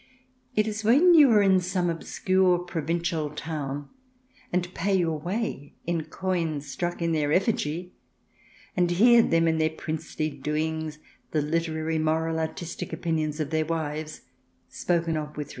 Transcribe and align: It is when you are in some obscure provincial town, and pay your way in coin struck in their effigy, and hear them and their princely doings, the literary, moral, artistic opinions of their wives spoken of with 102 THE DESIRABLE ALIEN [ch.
It 0.55 0.65
is 0.65 0.83
when 0.83 1.13
you 1.13 1.29
are 1.29 1.43
in 1.43 1.59
some 1.59 1.87
obscure 1.87 2.57
provincial 2.57 3.29
town, 3.29 3.87
and 4.51 4.73
pay 4.73 4.97
your 4.97 5.19
way 5.19 5.75
in 5.85 6.05
coin 6.05 6.59
struck 6.61 7.03
in 7.03 7.11
their 7.11 7.31
effigy, 7.31 7.93
and 8.75 8.89
hear 8.89 9.21
them 9.21 9.47
and 9.47 9.61
their 9.61 9.69
princely 9.69 10.31
doings, 10.31 10.97
the 11.29 11.41
literary, 11.43 11.99
moral, 11.99 12.39
artistic 12.39 12.91
opinions 12.91 13.39
of 13.39 13.51
their 13.51 13.65
wives 13.65 14.21
spoken 14.67 14.91
of 14.91 14.97
with 14.97 15.03
102 15.03 15.03
THE 15.03 15.09
DESIRABLE 15.11 15.33
ALIEN 15.35 15.45
[ch. 15.45 15.49